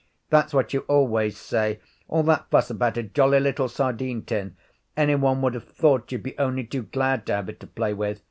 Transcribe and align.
'That's 0.31 0.51
what 0.51 0.73
you 0.73 0.79
always 0.87 1.37
say. 1.37 1.79
All 2.07 2.23
that 2.23 2.49
fuss 2.49 2.71
about 2.71 2.97
a 2.97 3.03
jolly 3.03 3.39
little 3.39 3.69
sardine 3.69 4.23
tin. 4.23 4.55
Any 4.97 5.13
one 5.13 5.43
would 5.43 5.53
have 5.53 5.67
thought 5.69 6.11
you'd 6.11 6.23
be 6.23 6.35
only 6.39 6.63
too 6.63 6.81
glad 6.81 7.23
to 7.27 7.35
have 7.35 7.49
it 7.49 7.59
to 7.59 7.67
play 7.67 7.93
with. 7.93 8.19